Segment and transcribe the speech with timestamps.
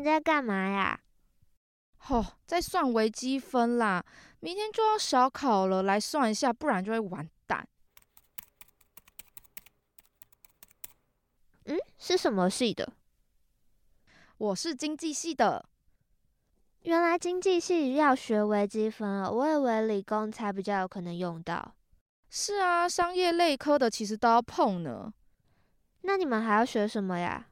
[0.00, 0.98] 你在干嘛呀？
[2.08, 4.02] 哦，在算微积分啦，
[4.40, 7.68] 明天就要小考了，来算一下，不然就会完蛋。
[11.66, 12.94] 嗯，是什么系的？
[14.38, 15.68] 我是经济系的。
[16.80, 21.74] 原来经济系要学微积分啊，我以为理工才比较有可能用到。
[22.30, 25.12] 是啊，商业类科的其实都要碰呢。
[26.00, 27.49] 那你们还要学什么呀？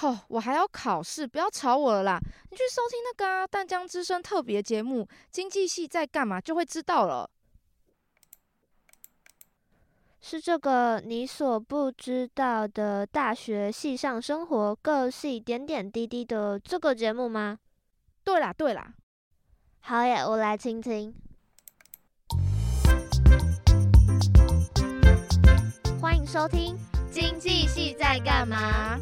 [0.00, 2.20] 哦，我还要考试，不要吵我了啦！
[2.50, 7.28] 你去收听那个啊，淡江之声特别节目《经济系在干嘛》就会知道了。
[10.20, 17.58] 是这个你所不知道的大学系上生活，各系点点滴滴的这个节目吗？
[18.22, 18.94] 对啦，对啦，
[19.80, 21.14] 好耶，我来听听。
[26.00, 26.76] 欢迎收听
[27.12, 28.96] 《经济系在干嘛》。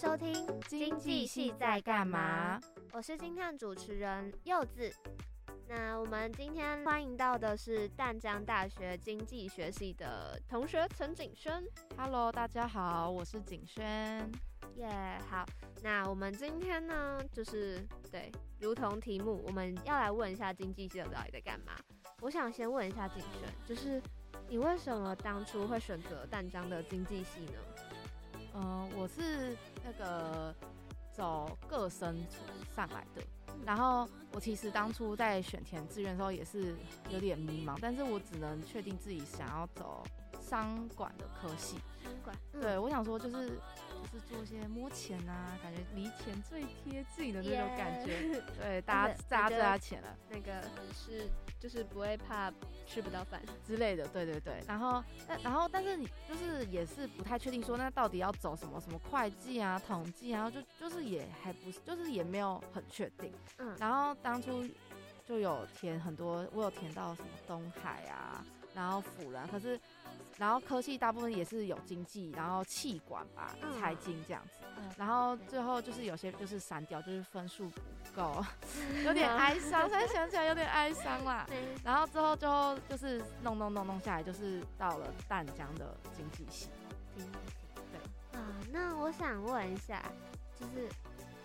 [0.00, 0.32] 收听
[0.66, 2.58] 《经济系在干嘛》。
[2.90, 4.90] 我是今天的主持人柚子。
[5.68, 11.62] 那我们今天欢迎到的是淡江大学经济学系的同学陈景轩。
[11.98, 13.84] Hello，大家好，我是景轩。
[14.76, 15.44] 耶，yeah, 好。
[15.82, 21.72] 那我们今天呢，就是对，如同题目，我们要来问一下经济系的到底在干嘛。
[22.22, 24.00] 我想先问一下景轩，就是
[24.48, 27.52] 你为什么当初会选择淡江的经济系呢？
[28.54, 30.54] 嗯、呃，我是那个
[31.12, 32.16] 走个生
[32.74, 33.22] 上来的。
[33.66, 36.74] 然后我其实当初在选填志愿的时候也是
[37.10, 40.02] 有点迷茫，但是我只能确定自己想要走
[40.40, 41.76] 商管的科系。
[42.02, 48.40] 商管，嗯、对，我想说就是就是做一些摸钱啊，感觉离钱最贴近的那种感觉。
[48.60, 50.62] 对，大家大家最爱钱了，那个
[50.94, 52.52] 是就是不会怕
[52.86, 54.06] 吃不到饭之类的。
[54.08, 63.32] 对对对，然后但然后但是你就是也是不太确定说那到底要走什么什么会计啊、统计啊，然后就就是也还不是，就是也没有很确定。
[63.58, 64.64] 嗯，然后当初
[65.26, 68.44] 就有填很多，我有填到什么东海啊，
[68.74, 69.78] 然后辅仁，可是。
[70.40, 74.64] 然后科系大部分也是有经济，然后气管吧，财经这样子。
[74.96, 77.80] 然后最后就是有些就是删掉，就是分数不
[78.16, 78.42] 够，
[79.04, 79.82] 有点哀伤。
[79.82, 81.46] 现在想起来有点哀伤啦。
[81.84, 86.70] 然后之后最后就是弄弄弄弄下来，就是到了淡江的经济系。
[87.14, 88.40] 经济系，对。
[88.40, 90.02] 啊，那我想问一下，
[90.58, 90.88] 就是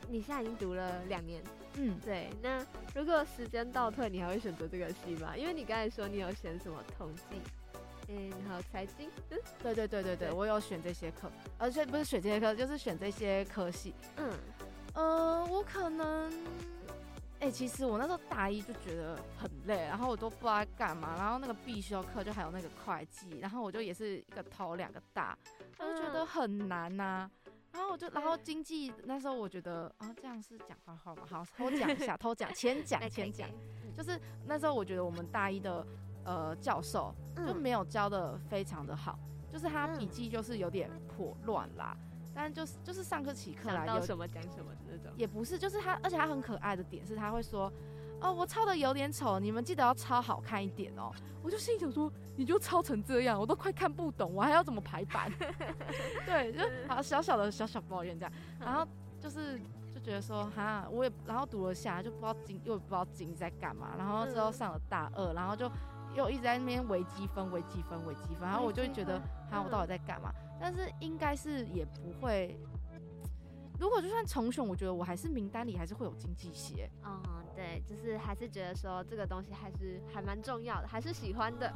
[0.08, 2.30] 你现在已经读了两年，嗯，对。
[2.42, 5.36] 那如果时间倒退，你还会选择这个系吗？
[5.36, 7.42] 因为你刚才说你有选什么统计。
[8.08, 13.94] 嗯，好，财经，嗯，对对对对对，我有选这些课，而且不是选这些课，就是选这些科系。
[14.18, 14.32] 嗯，
[14.94, 16.32] 呃，我可能，
[17.40, 25.38] 哎、欸，其实我那时候大一就觉得很累，然后我都不知道干嘛，然后那个必修课就还有那个会计，然后我就也是一个头两个大，
[25.80, 27.32] 我就觉得很难呐、啊。
[27.74, 31.24] 然后我就，然后经济那时候我觉得啊，这样是讲坏话吗？
[31.30, 33.50] 好，偷讲一下， 偷讲，浅讲，浅讲，
[33.94, 35.86] 就是那时候我觉得我们大一的。
[36.26, 37.14] 呃，教授
[37.48, 41.96] 就没有教的非常的好，嗯、就是他笔记就是有点破乱啦。
[41.96, 47.72] 嗯、但就是就是上课起课来有什么讲什么的那种，也不是，就是他，而且他很可爱的点是他会说，
[48.20, 51.12] 哦，我抄的有点丑，你们记得要抄好看一点哦。
[51.44, 55.32] 我就心里想说，你就抄成这样，我都快看不懂，我还要怎么排版？
[56.26, 58.84] 对，就好小小的小小抱怨这样，然后
[59.20, 59.60] 就是
[59.94, 65.72] 就觉得说，哈，我也然后读了下来就不知道经又不知道经在干嘛，然后之后上了大二，然后就。
[66.16, 69.20] 又一直在那边微积分、微积分、微积分，然后我就会觉得，
[69.52, 70.34] 哈，我到底在干嘛？
[70.60, 72.58] 但是应该是也不会。
[73.78, 76.90] 如果就算重选，我觉得我还是名单里还是会有经济系。
[77.04, 77.22] 嗯，
[77.54, 81.72] 对，就是还是觉得说这个东西还是还蛮重要的，还是喜欢的。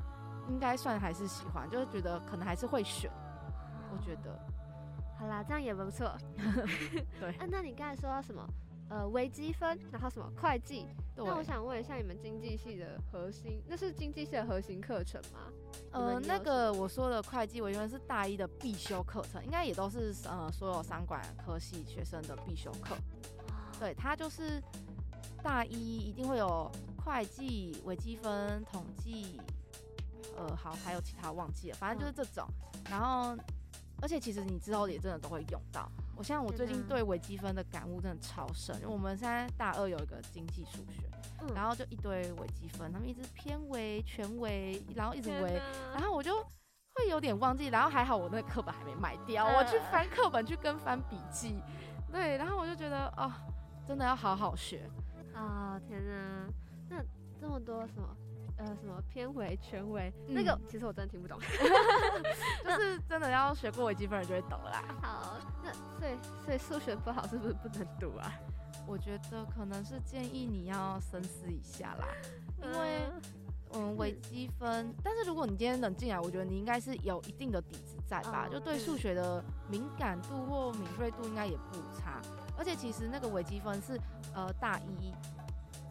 [0.48, 3.12] 应该算还是喜欢，就是觉得可能还是会选。
[3.92, 4.40] 我觉得，
[5.20, 6.16] 好啦，这样也不错。
[7.20, 7.30] 对。
[7.38, 8.48] 啊，那你刚才说到什么？
[8.90, 10.86] 呃，微积分，然后什么会计？
[11.16, 15.40] 那我想问一下，你们经济系的核心，那是经济系的核心课程吗？
[15.92, 22.96] 呃，那个我说的会计微积分是大一的必修课程，应该也都是呃所有商管科系学生的必修课。
[23.80, 24.62] 对，它就是
[25.44, 29.40] 大一一定会有会计、微积分、统计，
[30.36, 32.48] 呃，好，还有其他忘记了，反正就是这种。
[32.90, 33.38] 然后，
[34.02, 35.92] 而且其实你之后也真的都会用到。
[36.20, 45.62] 我像我最近对微积分的感悟真的超深，因为我们现在大二有一个经济数学，嗯、然后就一堆微积分，他们一直偏微、全微，然后一直微，
[45.94, 46.44] 然后我就
[46.96, 51.58] 会有点忘记，然后还好我那个课本还没卖掉，呃、我去翻课本去跟翻笔记，
[52.12, 53.32] 对，然后我就觉得哦，
[53.88, 54.92] 真的要好好学
[55.34, 55.82] 啊、哦！
[55.88, 56.50] 天哪，
[56.90, 57.02] 那
[57.40, 58.14] 这么多什么
[58.60, 61.40] 呃什么偏微、全微，嗯、那个其实我真的听不懂，
[62.64, 64.84] 就是真的要学过微积分就会懂啦。
[65.02, 68.32] 好，那所以所以数学不好是不是不能读啊？
[68.86, 72.08] 我觉得可能是建议你要深思一下啦，
[72.62, 73.02] 因为。
[73.72, 78.48] 嗯，微积分，嗯、但是如果你今天能进来，我觉得你应该是有一定的底子在吧？
[78.48, 82.20] 哦、就对数学的敏感度或敏锐度应该也不差。
[82.58, 83.96] 而且其实那个微积分是
[84.34, 85.14] 呃大一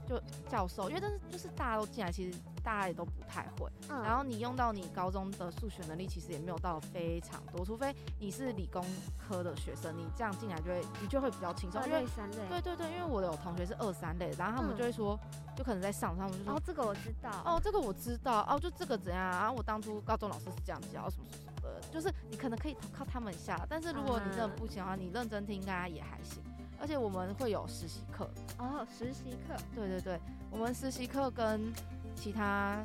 [0.08, 2.36] 就教授，因为但是就是大家都进来，其实
[2.68, 3.66] 大家也都不太会。
[3.88, 8.84] 嗯、然后你用到你高中的数学能力，其实也没有到非常多，除非你是理工
[9.16, 11.80] 科的学生，你这样进来就会你就会比较轻松。
[11.80, 12.36] 二类三类。
[12.50, 15.18] 对对对，因为我有同学是二三类，然后他们就会说。
[15.22, 19.50] 嗯就可能在上，他们就说哦，这个我知道，哦，这个我知道，哦，就这个怎样啊？
[19.50, 26.40] 我当初高中老师是这样教，什么什么的，就是你可能可以靠他们一下，但是如果你真的不行的话，你认真听应该也还行。
[26.80, 31.72] 而且我们会有实习课哦，实习课，对对对，我们实习课跟
[32.18, 32.82] 其他，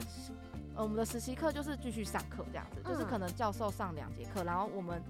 [0.75, 5.01] 呃，我们的实习课就是继续上课这样子，嗯、就是可能教授上两节课，然后我们，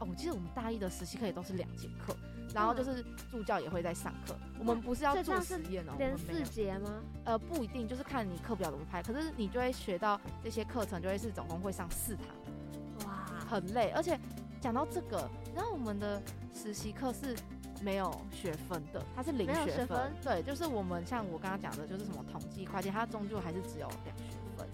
[0.00, 2.16] 哦，我记得我们大一的实习课也都是两节课。
[2.54, 7.02] 然后就是助教也会在上课，嗯、我们不是要做实验哦，连四节吗？
[7.24, 9.02] 呃，不一定，就是看你课表怎么排。
[9.02, 13.90] 可是你就会学到这些课程，就会是总共会上四堂，哇，很累。
[13.90, 14.18] 而且
[14.62, 16.22] 讲到这个，然后我们的
[16.54, 17.36] 实习课是
[17.82, 20.12] 没有学分的，它是零学分。
[20.22, 24.24] 对，就是我们像我刚刚讲的，就是什么统计、会计，它终究还是只有两学
[24.56, 24.68] 分。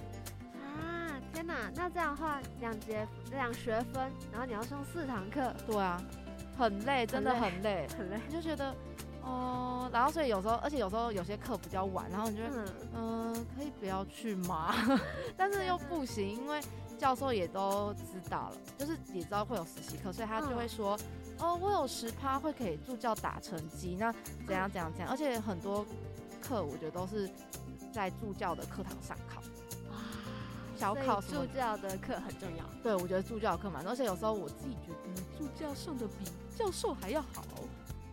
[0.63, 1.71] 啊，天哪！
[1.75, 5.53] 那这样的话，两节两学分，然后你要上四堂课。
[5.67, 6.03] 对啊。
[6.57, 8.73] 很累，真的很累，很累，你就觉得，
[9.23, 12.45] 哦、呃，然后所以有时候，而且有时候有些课比较晚，然后你就，
[12.95, 14.73] 嗯、呃，可以不要去吗？
[15.37, 16.61] 但是又不行，因为
[16.97, 24.13] 教授也都知道了，就是也知道会有实习课，所以他就会说，嗯、哦，我有十趴会给助教打成绩，那
[24.47, 25.85] 怎样怎样怎样，而且很多
[26.41, 27.29] 课我觉得都是
[27.93, 29.43] 在助教的课堂上考。
[30.77, 36.25] 小考助教的课很重要，对，我觉得助教课嘛，而且有时候我自己觉得助教上的比
[36.59, 37.45] 教授还要好，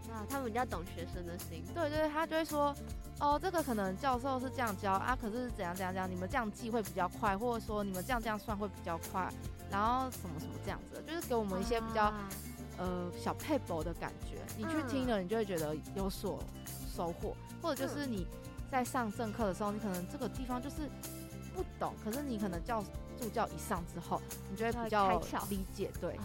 [0.08, 2.74] 那，他们比较懂学生的心，对对，他就会说，
[3.20, 9.28] 哦，这个可能教授是这样教啊，可是怎样怎样怎样，你们这样记会比较快，或者说你们这样这样算会比较快，
[9.72, 12.30] 然后什么什么这样子，就是给我们一些比较、啊、
[12.78, 16.40] 呃小配博的感觉，你去听了，你就会觉得有所
[16.96, 18.28] 收获，或者就是你
[18.70, 20.90] 在上正课的时候，你可能这个地方就是。
[21.54, 22.82] 不懂，可是你可能教
[23.20, 25.20] 助教一上之后，你就会比较
[25.50, 26.18] 理解，对。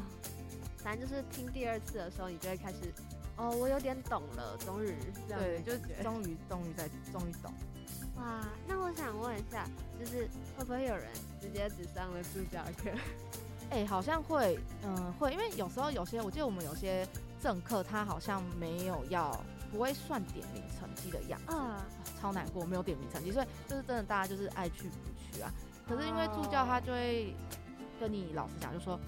[0.79, 2.95] 反正就是听第二次的时候，你就会开始，
[3.37, 4.95] 哦，我有点懂了，终于，
[5.29, 7.53] 对，就终于终于在终于懂。
[8.15, 11.09] 哇，那我想问一下，就是会不会有人
[11.41, 12.97] 直接只上了助教课？
[13.71, 17.07] 哎、欸，好像会，嗯，会，因为有时候有些，我记得我们有些
[17.41, 19.39] 政客，他好像没有要，
[19.71, 21.47] 不会算点名成绩的样子。
[21.51, 21.77] 嗯
[22.19, 25.53] 超难过，没有点名成绩，所以就是真的，大家就是爱去不去啊。
[25.87, 27.37] 可是因为助教他就会
[28.01, 28.99] 跟你老实讲，就说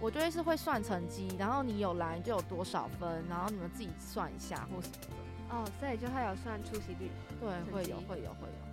[0.00, 5.56] 我觉得是会算成绩，然后你有来就有多少分，然后你们自己算一下或什么的。
[5.56, 7.08] 哦，所以就会有算出席率。
[7.40, 8.65] 对，会有，会有，会有。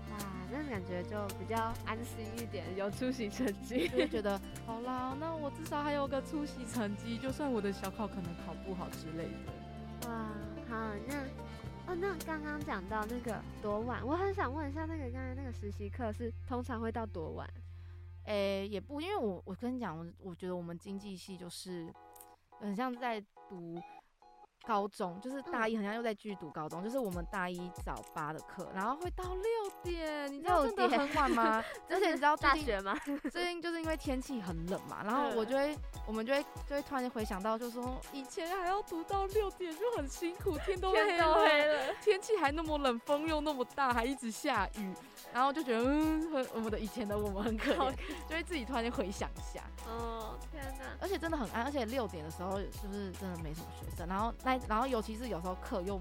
[0.54, 10.10] 哇，那感觉就比较安心一点，有出席成绩， 就觉得 好啦，那我至少还有个出席成绩，就算我的小考可能考不好之类的。
[10.10, 10.30] 哇，
[10.70, 11.24] 好，那。
[11.86, 17.46] 哦，那刚刚讲到那个多晚，我很想问一下，那个刚才那个实习课是通常会到多晚？
[18.24, 21.94] 诶、欸，也不，因为我我跟你讲，我我觉得我们经济系就是
[22.62, 23.20] 很像在
[23.50, 23.78] 读。
[24.66, 29.44] 高中就是大一，好像又在继续读高中，嗯、就是我们大一早八的课，然后会到六
[29.84, 31.64] 点，你知道真的很晚吗？
[31.90, 32.98] 而且你知道大学吗？
[33.32, 35.78] 最近就是因为天气很冷嘛，然后我就会，
[36.08, 44.94] 我们就会就会突然间回想到，就是说以前还要读到六点就很辛苦，天都黑了，天气还那么冷，风又那么大，还一直下雨，
[45.34, 47.94] 然后就觉得嗯，我们的以前的我们很可怜，
[48.30, 49.62] 就会自己突然间回想一下。
[49.86, 50.86] 哦，天哪！
[51.02, 55.98] 而且真的很暗，而且六点的时候是不是真的没什么学生，然后那然后尤其是有时候课又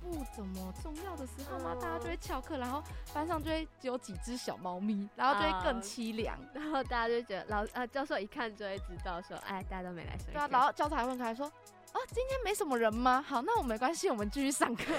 [0.00, 2.82] 不怎么重要的时候嘛，嗯、大家就会翘课，然后
[3.14, 10.16] 班上就会只有几只小猫咪，然后就会更凄凉，然后大家就觉得老呃教授一看就会知道说，哎，大家都没来。
[10.26, 13.24] 对啊，然后教授还问开说，啊，今天没什么人吗？
[13.26, 14.92] 好，那我没关系，我们继续上课。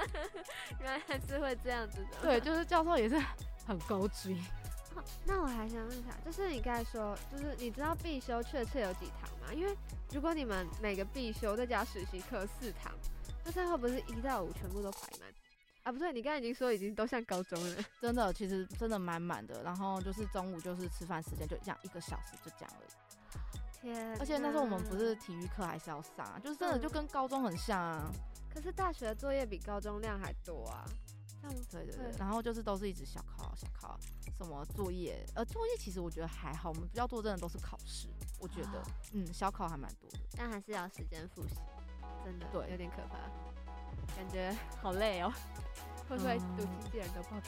[0.80, 2.16] 原来还是会这样子的。
[2.22, 3.22] 对，就是教授也是
[3.66, 4.36] 很高追。
[5.24, 9.54] 那我还想问一下，就是你刚才说，就是你知道必修确切有几堂吗？
[9.54, 9.76] 因为
[10.12, 12.92] 如果你们每个必修再加实习课四堂，
[13.44, 15.28] 那最后不是一到五全部都排满？
[15.82, 17.76] 啊，不对，你刚才已经说已经都像高中了。
[18.00, 19.62] 真的，其实真的满满的。
[19.62, 22.90] 然后就是中午就是吃饭时间就这样一个小时就这样而已。
[23.80, 28.10] 天，而且那时候我们不是体育课还是要上，就是真的就跟高中很像啊。
[28.52, 30.84] 可是大学的作业比高中量还多啊。
[31.70, 33.98] 对对对，然后就是都是一直小考小考，
[34.38, 38.82] 什么作业，呃，作业其实我觉得还好，我们比较多真的都是考试，我觉得，
[39.12, 41.56] 嗯，小考还蛮多的，但还是要时间复习，
[42.24, 43.16] 真的，对，有点可怕，
[44.14, 45.32] 感觉好累哦。
[46.10, 47.44] 会不会读经纪人的报名？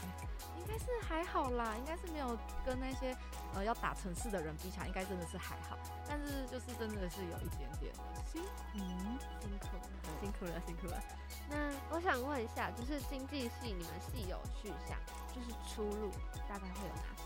[0.57, 3.13] 应该是还好啦，应该是没有跟那些
[3.53, 5.77] 呃要打城市的人比起来，应该真的是还好。
[6.07, 7.93] 但是就是真的是有一点点
[8.25, 11.03] 辛苦，嗯，辛苦了，辛苦了，辛苦了。
[11.49, 14.97] 那我想问一下，就是经济系你们系有去向，
[15.35, 16.09] 就是出路
[16.47, 17.23] 大概会有哪些？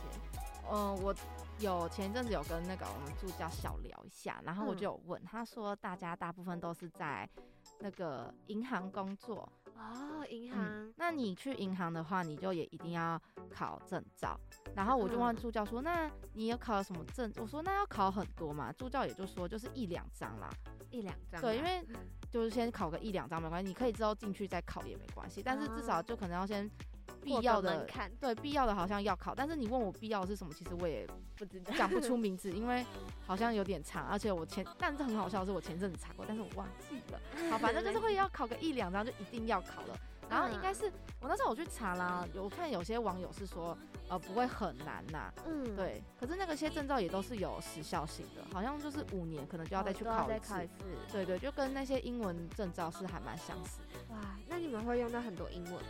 [0.69, 1.15] 嗯、呃，我
[1.59, 7.29] 有前一阵子有跟那个我们助教小聊一下，然后我就有问、嗯、他说，大家大部分都是在
[7.77, 9.47] 那个银行工作。
[9.77, 10.93] 哦，银行、嗯。
[10.97, 13.19] 那你去银行的话，你就也一定要
[13.49, 14.39] 考证照。
[14.75, 20.49] 然后我就问助教说：“嗯、那你有考了什么证？”我说：“那要考很多嘛。”助教也就说：“就是一两张啦，
[20.91, 21.85] 一两张。”对，因为
[22.29, 25.41] 就是先考个一两张没关系，你可以之后进去再考也没关系。
[25.43, 26.69] 但是至少就可能要先
[27.27, 27.87] 必要的，
[28.19, 29.35] 对，必要的好像要考。
[29.35, 32.85] 但是你问我必要的是什么，其实我也不知道，讲不出 名字，因为
[33.25, 34.07] 好像有点长。
[34.07, 37.19] 而且我前，但是很好笑的是，我前阵子查过，但是我忘记了。
[37.51, 39.97] 好，反正就是会要考个一两张，就一定要考了。
[40.29, 40.91] 然后应该是
[41.21, 43.77] 我那时候我去查啦，有看有些网友是说，
[44.09, 45.31] 呃，不会很难呐。
[45.45, 46.03] 嗯，对。
[46.19, 50.53] 可是那个些证照也都是有时效性的，好像就是五年可能就要再去考一次。
[51.13, 53.79] 对对，就跟那些英文证照是还蛮相似。
[54.09, 54.17] 哇，
[54.49, 55.89] 那你们会用到很多英文吗？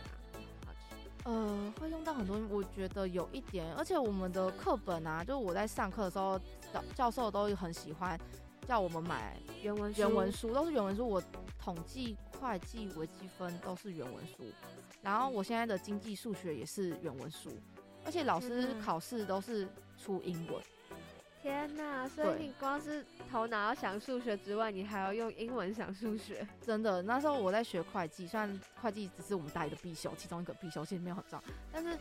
[1.24, 6.38] 呃，会用到很多，我觉得有一点，而且我们的课本啊，就是我在上课的时候，
[6.72, 8.18] 教教授都很喜欢
[8.66, 11.08] 叫我们买原文书，原文书都是原文书。
[11.08, 11.22] 我
[11.58, 12.16] 统计。
[12.40, 14.44] 会计、微积分都是原文书，
[15.02, 17.50] 然后我现在的经济、数学也是原文书，
[18.04, 19.66] 而且老师考试都是
[20.00, 20.62] 出英文。
[21.42, 22.08] 天呐！
[22.08, 26.46] 所以你光是头脑要想数学之外，你还要用英文想数学。
[26.60, 31.96] 真的，那时候我在学会计，虽然会计只是我们大一的必修，其中一个必修，其实没有很重要，但是。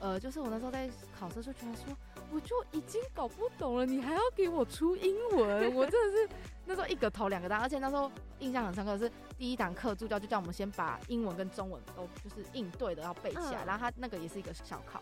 [0.00, 1.96] 呃，就是我那时候在考试的时候，觉得说，
[2.32, 6.28] 我就已经搞不懂了，你还要给我出英文，我真的是
[6.64, 9.08] 那时候一个头两个大，而且那时候印象很深刻的是
[9.38, 15.00] 第一堂课助教就叫我们先把英文跟中文都就是应对的要背起来，嗯、然后他那个也是一个小考。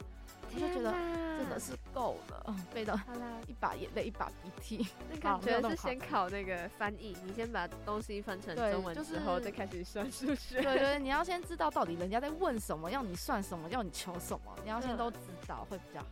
[0.55, 0.93] 我就觉得
[1.39, 2.99] 真的是够了，嗯，背到
[3.47, 4.87] 一把眼泪一把鼻涕。
[5.11, 10.61] 那感觉是先考那个翻译，你先把东西翻成中文之后再开始算数学。
[10.61, 16.07] 对对，你要先知道到底人家在问什么，要你算什么，要你求什么，你要先都知道会比较好。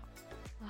[0.63, 0.69] 哇，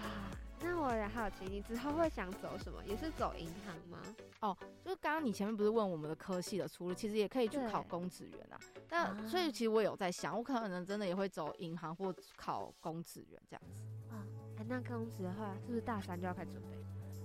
[0.60, 2.82] 那我也好奇，你之后会想走什么？
[2.84, 3.98] 也是走银行吗？
[4.40, 8.58] 哦，就是刚刚你前面不是问我们的科系的出路，其实也可以去考公职员啊。
[8.90, 13.74] 那所以其实我有在想，我可能真的也会走银行或考公职员这样子。
[14.10, 14.22] 啊，
[14.58, 16.68] 哎，那公职的话，是不是大三就要开始准备？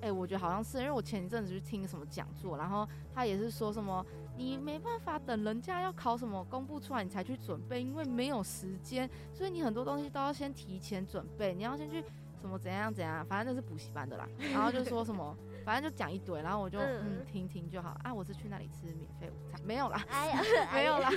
[0.02, 2.86] 哎，我觉得好像是，因为我前一阵子去听什么讲座，然后
[3.16, 12.04] 他也是说什么，你没办法等人家要考什么公布出来你才去准备，因为没有时间，所以你很多东西都要先提前准备，你要先去
[12.44, 14.28] 什么怎样怎样，反正就是补习班的啦。
[14.54, 15.34] 然后就说什么。
[15.64, 18.14] 反正就讲一堆，然后我就嗯，嗯听听就好啊。
[18.14, 20.42] 我是去那里吃免费午餐，没有啦，哎呀，
[20.74, 21.10] 没有啦，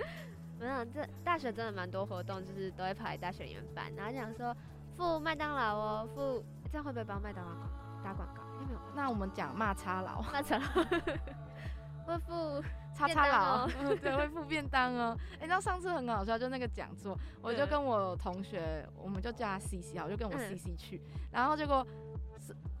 [0.58, 0.82] 没有。
[0.86, 4.56] 这大学真的蛮多活动，就是都会跑来大学里面办，然后讲说
[4.96, 7.52] 付麦当劳哦，付这样会不会帮麦当劳
[8.02, 8.42] 打广告？
[8.62, 8.78] 有没有？
[8.96, 10.84] 那我们讲骂叉佬，骂叉劳
[12.06, 12.64] 会付
[12.94, 15.16] 叉叉佬， 嗯，对，会付便当哦。
[15.34, 21.86] 哎、欸，那上次很好笑，就那个讲座，我就跟我同学，我们就叫他 C C 好，我就跟我 C C 去，嗯、然后结果。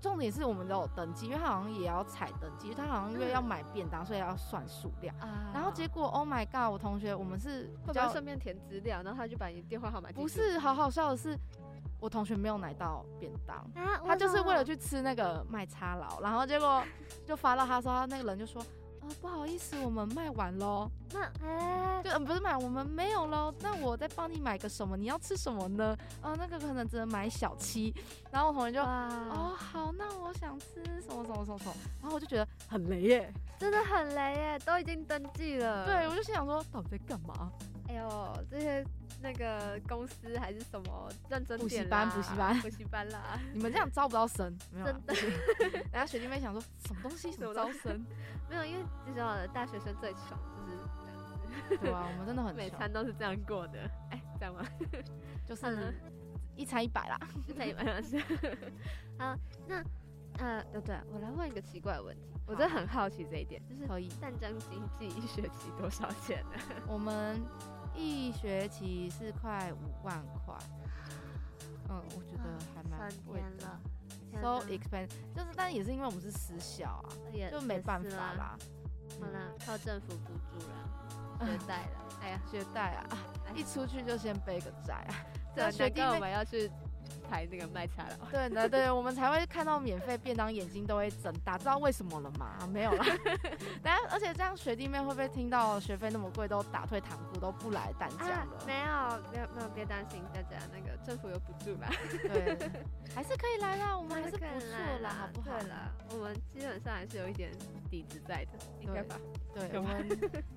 [0.00, 5.16] 重点是我们都有登记，因为他好像也要采登记，他好像因为要买便当，所以要算数量。
[5.20, 6.72] 啊、然后结果，Oh my god！
[6.72, 10.10] 我同学，我们是会不会顺便填资料，然后他就把你电话号码。
[10.10, 11.38] 不是，好好笑的是，
[12.00, 16.82] 我同学没有拿到便当，啊、他就是为了去吃那个麦叉佬，然后结果
[17.24, 18.60] 就发到他说，他那个人就说。
[19.20, 20.90] 不好意思，我们卖完喽。
[21.12, 23.52] 那哎，就嗯，不是买，我们没有喽。
[23.60, 24.96] 那我再帮你买个什么？
[24.96, 25.96] 你要吃什么呢？
[26.20, 27.94] 啊、哦，那个可能只能买小七。
[28.30, 31.74] 然后我同学就，哇哦，好，那我想吃什么什么什么什么。
[32.00, 35.84] 然后我就觉得很雷耶，真的很雷耶，都已经登记了。
[35.84, 37.52] 对，我就心想说，到底在干嘛？
[37.92, 38.82] 哎呦，这些
[39.20, 43.38] 那个公司还是什么认真点补习班，补习班，补习班啦。
[43.52, 44.92] 你们这样招不到生，没有、啊？
[45.06, 45.14] 真的。
[45.92, 48.02] 然后学弟妹想说，什么东西什么招生？
[48.48, 51.76] 没有，因为至少大学生最穷，就是这样子。
[51.82, 53.78] 对啊，我们真的很穷，每餐都是这样过的。
[54.10, 54.64] 哎，这样吗？
[55.46, 55.94] 就是
[56.56, 58.18] 一餐一百啦，一餐一百是。
[59.20, 59.84] 好，那
[60.38, 66.58] 呃，对对，我来问一个奇怪的问题，我真的很好奇这一点，就是可以战争经济一学期多少钱呢？
[66.88, 67.38] 我们。
[67.94, 70.54] 一学期是快五万块，
[71.88, 73.78] 嗯，我觉得还蛮贵的
[74.40, 77.08] ，so expensive，就是，但也是因为我们是私校啊，
[77.50, 78.56] 就没办法啦。
[79.20, 80.88] 好啦，靠政府补助啦。
[81.44, 83.06] 学贷了，哎呀，学贷啊，
[83.54, 85.14] 一出去就先背个债啊。
[85.54, 86.70] 这 学弟我们要去。
[87.28, 92.56] 排那个卖菜了，对对对，我们才会看到免费便当，眼睛都会睁大，知道为什么了吗？
[92.60, 93.04] 啊、没有啦。
[93.82, 98.46] 但而且这样学弟妹会不会听到学费那么贵都打退堂鼓都不来淡江了、啊？
[98.66, 101.88] 没有没有没有，别担心大家，那个政府有补助吧？
[102.22, 102.56] 对，
[103.14, 105.58] 还是可以来啦，我们还是不错啦，好不好？
[105.58, 107.50] 对啦，我们基本上还是有一点
[107.90, 109.16] 底子在的，应该吧？
[109.54, 110.08] 对，我们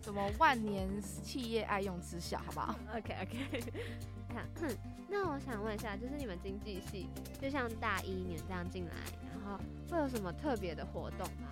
[0.01, 3.73] 什么万年企业爱用之小，好不好？OK OK。
[4.35, 4.69] 哼，
[5.09, 7.09] 那我想问一下，就是你们经济系，
[7.41, 8.91] 就像大一你们这样进来，
[9.31, 11.49] 然后会有什么特别的活动吗？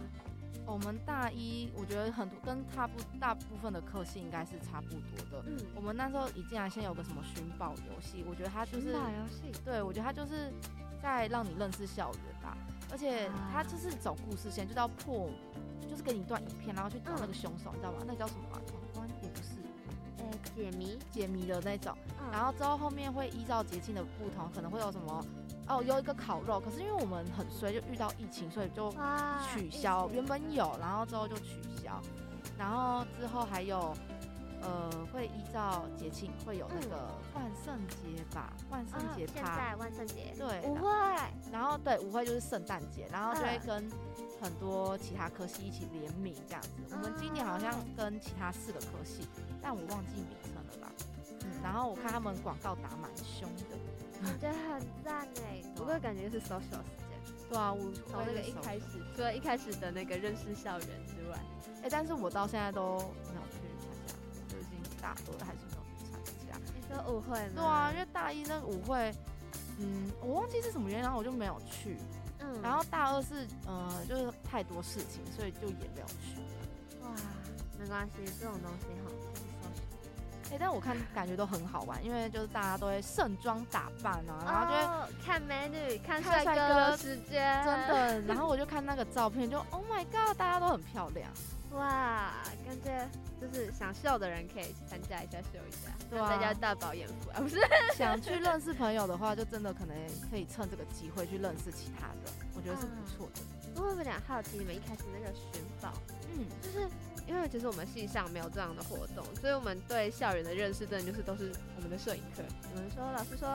[0.65, 5.43] 我们大一，我觉得很多跟差不大部分的科系应该是差不多的。
[5.45, 9.51] 嗯，我们那时候一进来，先有个什么寻宝游戏，我觉得它就是寻宝游戏。
[9.65, 10.53] 对，我觉得它就是
[11.01, 12.57] 在让你认识校园吧，
[12.89, 15.29] 而且它就是走故事线，就到破，
[15.89, 17.97] 就是给你一段影片，然后去找那个凶手，嗯、你知道吗？
[18.07, 18.61] 那个叫什么、啊？
[20.55, 25.25] 解谜解谜的那种，嗯、然后之后后面会依照节庆的不同，可能会有什么
[25.67, 28.93] 哦，有一个烤肉，可是因为我们很衰，就遇到疫情，所以就
[29.53, 30.09] 取消。
[30.13, 32.01] 原本有，然后之后就取消。
[32.57, 33.95] 然后之后还有
[34.61, 36.95] 呃，会依照节庆会有那个
[37.33, 39.33] 万圣节吧，万圣节趴。
[39.33, 40.89] 现在万圣节对舞会，
[41.51, 43.91] 然后对舞会就是圣诞节，然后就会跟
[44.41, 46.69] 很多其他科系一起联名这样子。
[46.91, 49.27] 嗯、我们今年好像跟其他四个科系，
[49.63, 50.91] 但我忘记名称了吧。
[51.41, 51.49] 嗯。
[51.63, 53.77] 然后我看他们广告打蛮凶的，
[54.21, 55.63] 我觉得很赞哎。
[55.75, 57.13] 不过感觉是 social 时间。
[57.49, 57.79] 对啊，我
[58.09, 61.39] 从那个一开始，除了一开始的那个认识校园之外，
[61.83, 64.13] 哎，但是我到现在都没有去参加，
[64.49, 66.59] 就已经大多的还是没有去参加。
[66.75, 67.53] 你说舞会吗？
[67.55, 69.13] 对啊，因为大一那个舞会，
[69.79, 71.97] 嗯，我忘记是什么原因，然后我就没有去。
[72.39, 72.61] 嗯。
[72.61, 76.41] 然后大二是，呃，就是太多事情，所以就也没有去。
[77.03, 77.09] 哇，
[77.77, 79.11] 没关系，这种东西哈。
[80.53, 88.21] 欸、但我看感觉都很好玩，因为就是大家都会盛装打扮啊，然后就会、哦、看美女、看帅哥的时间，真的。
[88.29, 91.27] 然后我就看那个照片，就 Oh my God，大家都很漂亮，
[91.71, 92.31] 哇，
[92.65, 93.09] 感觉
[93.41, 97.57] 就是想秀的人可以参加一下秀一下，对啊，大家大饱眼福啊，不是？
[97.97, 99.97] 想去认识朋友的话，就真的可能
[100.29, 103.41] 可以趁这个机会去认识其他人，我觉得是不错的。
[103.81, 105.91] 我有点好奇，你们一开始那个寻宝，
[106.31, 106.87] 嗯，就是。
[107.25, 112.43] 因为其实我们系上没有这样的活动，所以我们对校园的认识真的就是都是我们的摄影课。
[112.73, 113.47] 我们说老师说，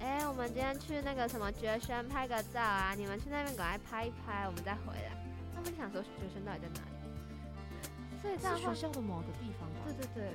[0.00, 5.16] 哎、欸，我们今天去那个什么绝学拍个照啊，你们去那边赶快拍一拍，我们再回来。
[5.54, 8.20] 他们想说绝生到底在哪里？
[8.20, 9.80] 所以在学校的某个地方吧。
[9.86, 10.32] 对对对，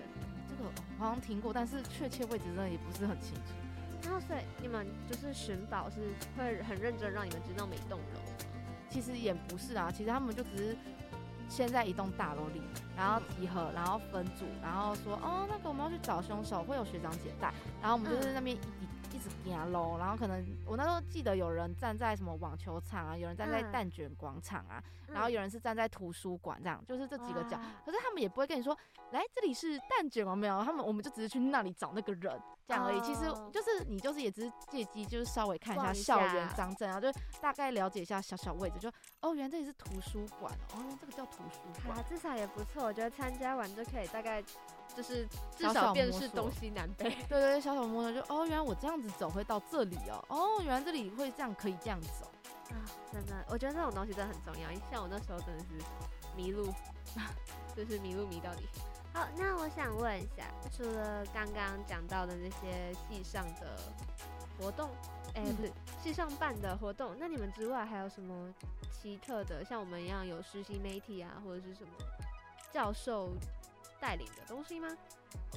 [0.49, 3.53] 这个好像听过，但是确切位置真的也不是很清楚。
[4.03, 5.99] 然后所以你们就是寻宝是
[6.35, 8.21] 会很认真让你们知道每栋楼？
[8.89, 10.77] 其实也不是啊，其实他们就只是。
[11.51, 12.61] 先在一栋大楼里，
[12.95, 28.75] 然后集合，然后分组，然后说哦，那个我们要去找凶手，会有学长姐带，然后我们就在那边一一直点喽，然后可能我那时候记得有人站在什么网球场啊，有人站在蛋卷广场啊，然后有人是站在图书馆这样，就是这几个角，可是他们也不会跟你说，
[29.11, 30.33] 来这里是蛋卷吗？
[30.33, 32.41] 没有，他们我们就只是去那里找那个人。
[32.67, 33.21] 这样而已，其实
[33.51, 38.89] 就是你就是也只是借机就是稍微看一下校园张证啊，就大概了解一下小小位置，就
[39.21, 42.83] 哦，原来这里是图书馆哦，这个叫图书馆，至少也不错。
[42.85, 44.41] 我觉得参加完就可以大概
[44.95, 47.09] 就是至少辨识东西南北。
[47.09, 52.31] 对对对，小小摸索就哦，原来我这样子走会到这里哦，哦，原来这里会这样可以这样走
[52.69, 52.79] 啊，
[53.11, 54.69] 真的，我觉得这种东西真的很重要。
[54.89, 55.67] 像我那时候真的是
[56.35, 56.71] 迷路，
[57.75, 58.67] 就是迷路迷到底。
[59.13, 63.77] 好，那我想问一下，除了刚刚讲到的那些系上的
[64.57, 64.89] 活动，
[65.35, 65.71] 哎、欸，不是
[66.01, 68.53] 系上办的活动，那你们之外还有什么
[68.89, 71.91] 奇特的，像我们一样有实习媒体啊，或者是什么
[72.71, 73.31] 教授
[73.99, 74.87] 带领的东西吗？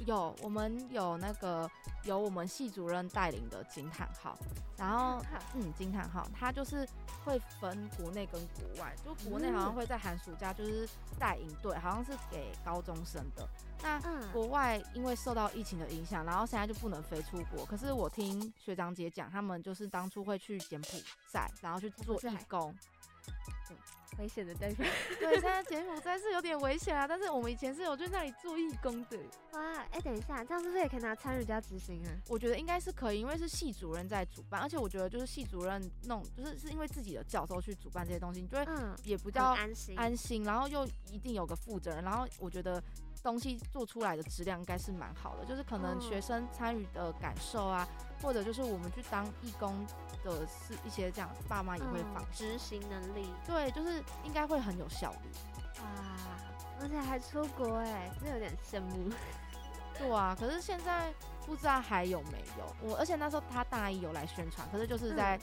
[0.06, 1.70] 有，我们有那个
[2.02, 4.36] 由我们系主任带领的惊叹号，
[4.76, 5.22] 然后
[5.54, 6.86] 嗯，惊叹号，它就是
[7.24, 13.48] 会分国内跟国外，就国内好像会在寒暑假就是带营队，好像是给高中生的。
[13.82, 14.00] 那
[14.32, 17.64] 国外因为受到疫情的影响，然后现在就不能飞出国。
[17.64, 20.88] 可是我听学长姐讲，他们就是当初会去柬埔
[21.30, 22.74] 寨，然后去做义工。
[24.18, 24.86] 危险的代表，
[25.18, 27.06] 对，现在柬埔寨是有点危险啊。
[27.06, 29.18] 但是我们以前是有去那里做义工的。
[29.52, 32.10] 哇，哎、欸，等一下，这样是不是也可以拿参与加执行啊？
[32.28, 38.66] 我觉得应该是可以，因为是系主任在主办，而且我觉得就是系主任弄，就是是因为自己的教授去主办这些东西，你就会
[39.04, 42.82] 也不叫安心，安心，然后又一定有个负责人，然后我觉得
[43.24, 47.88] 东西做出来的质量应该是蛮好的，就是可能学生参与的感受啊，
[48.22, 49.84] 或者就是我们去当义工。
[50.24, 55.28] 的是一些这样，爸妈也会放执行能力，对，就是应该会很有效率。
[55.82, 56.16] 哇，
[56.80, 59.12] 而且还出国哎，这有点羡慕。
[59.98, 61.12] 对啊，可是现在
[61.44, 65.38] 不知道还有没有我，而且那时候他大一有来宣传，可是就是在、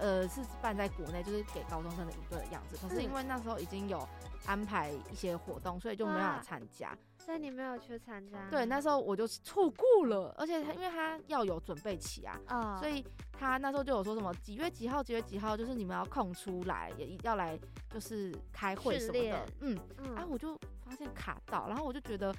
[0.00, 2.78] 嗯、呃是办在国内，就是给高中生的营队的样子。
[2.80, 4.08] 可是因为那时候已经有
[4.46, 6.96] 安排一些活动，所以就没有参加。
[7.24, 8.48] 所以你没有去参加？
[8.50, 17.58] 对，那时候我就错过了，而且他因为他要有准备期啊，哦、所以他那时候就有说什么几月几号几月几号，就是你们要空出来，也要来
[17.88, 19.46] 就是开会什么的。
[19.60, 22.34] 嗯嗯，哎、啊，我就发现卡到，然后我就觉得。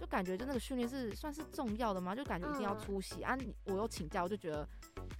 [0.00, 2.14] 就感觉就那个训练是算是重要的吗？
[2.14, 3.38] 就感觉一定要出席、嗯、啊！
[3.64, 4.64] 我又请假，我就觉得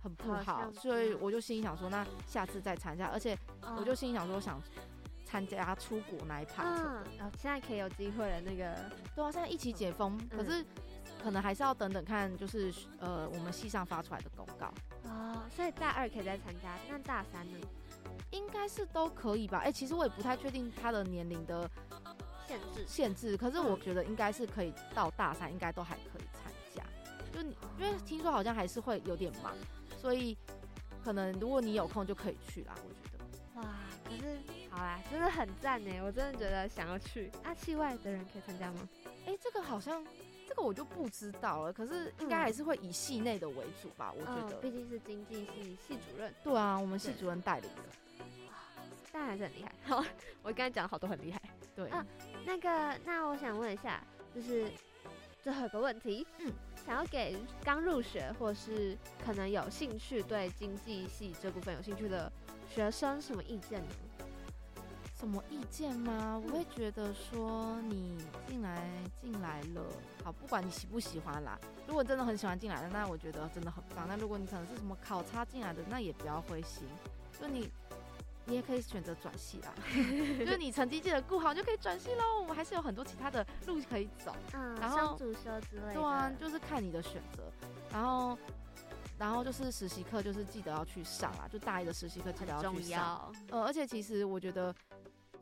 [0.00, 3.06] 很不好，好所以我就心里想说，那下次再参加。
[3.08, 3.36] 而且
[3.76, 4.62] 我就心里想说，想
[5.28, 6.62] 参加出国那一趴。
[6.64, 8.40] 嗯，然后现在可以有机会了。
[8.40, 8.74] 那个
[9.14, 10.64] 对啊，现在一起解封，嗯、可是
[11.22, 14.72] 可能还是要等等看，就是呃，我们系上发出来的公告。
[15.04, 17.58] 哦，所以大二可以再参加，那大三呢？
[18.30, 19.58] 应该是都可以吧？
[19.58, 21.70] 哎、欸，其实我也不太确定他的年龄的。
[22.48, 26.82] 限制限制，可是我觉得应该是可以到大三，应该都还可以参加。
[27.30, 29.54] 就你，因为听说好像还是会有点忙，
[30.00, 30.34] 所以
[31.04, 32.74] 可能如果你有空就可以去啦。
[32.76, 34.38] 我觉得，哇，可是
[34.78, 37.28] 好啦，真的很赞呢，我真的觉得想要去。
[37.42, 38.88] 啊，系外的人可以参加吗？
[39.26, 40.06] 哎、欸，这个好像
[40.46, 41.72] 这个我就不知道了。
[41.72, 44.14] 可是应该还是会以系内的为主吧？
[44.16, 46.32] 我觉得，毕竟是经济系系主任。
[46.44, 48.24] 对啊，我们系主任带领的，
[49.10, 49.72] 当然还是很厉害。
[49.82, 50.04] 好，
[50.44, 51.42] 我刚才讲的好多很厉害。
[51.74, 52.06] 对啊。
[52.46, 54.00] 那个，那我想问一下，
[54.32, 54.70] 就是
[55.42, 56.52] 最后一个问题，嗯，
[56.86, 62.30] 想要给刚入学或是可能有兴趣对经济系这部分有兴趣的
[62.70, 63.88] 学生什么意见呢？
[65.18, 66.40] 什么意见吗？
[66.44, 68.88] 我会觉得说你进来
[69.20, 69.82] 进来了，
[70.22, 71.58] 好，不管你喜不喜欢啦。
[71.86, 74.06] 如果真的很喜欢进来的，那我觉得真的很棒。
[74.06, 76.86] 那如果你可能是什么考察进来的，那也不要灰心，
[77.40, 77.70] 就你。
[78.50, 79.74] 你也可以选择转系啦，
[80.40, 82.40] 就是你成绩记得顾好就可以转系喽。
[82.40, 87.42] 我们还是有很多其他的路可以走，嗯，然后主修之类的，对啊，就是看你的选择。
[87.92, 88.38] 然后，
[89.18, 93.30] 然后就是实习课，就是记得要去上啊，就大一的实习课记得要去上。
[93.50, 94.74] 呃，而且其实我觉得。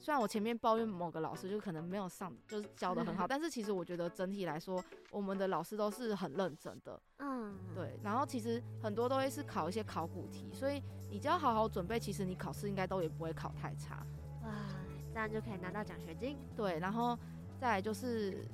[0.06, 7.02] 虽然我前面抱怨某个老师就可能没有上，就是教的很好， 但是其实我觉得整体来说，我们的老师都是很认真的。
[7.18, 7.98] 嗯，对。
[8.04, 14.06] 然后其实很多都会是考一些考古题，所以你只要好好准备，其实你考试应该都也不会考太差。
[14.44, 14.50] 哇，
[15.12, 16.38] 这样就可以拿到奖学金。
[16.54, 17.18] 对，然后
[17.58, 18.46] 再来就是。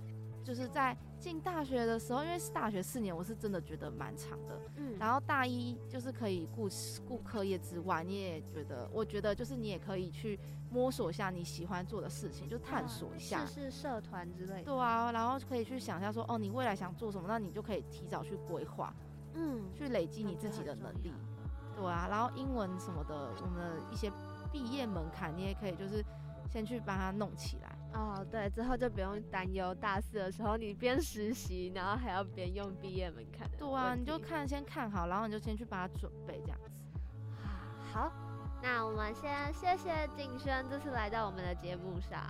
[0.43, 4.61] 就是在进大学的时候，因为是大学四年，我是真的觉得蛮长的。
[4.77, 6.69] 嗯，然后大一就是可以顾
[7.07, 10.39] 顾课业之外，你也觉得，我觉得就是你也可以去
[10.71, 14.65] 摸索一下你喜欢做的事情，就探索一下，是社团之类的。
[14.65, 18.93] 对啊，然后可以去想一下说，哦，你未来想做什么，那你就可以提早去规划，
[19.35, 21.13] 嗯，去累积你自己的能力。
[21.77, 24.11] 对啊，然后英文什么的，我们的一些
[24.51, 26.05] 毕业门槛，你也可以就是
[26.51, 27.72] 先去把它弄起来。
[27.95, 33.49] 哦，对，之后就不用担忧大四的时候你边实习，然后还要边用毕业门槛。
[33.59, 36.71] 对啊，你就看先看好，然后你就先去把它准备这样子。
[37.93, 38.11] 好，
[38.63, 42.21] 那我们先谢谢景轩这次来到我们的节目上。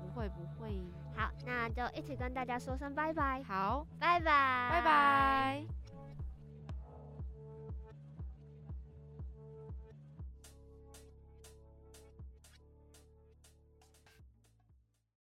[0.00, 0.80] 不会不会。
[1.16, 3.42] 好，那就一起跟大家说声拜拜。
[3.42, 5.85] 好，拜拜，拜拜。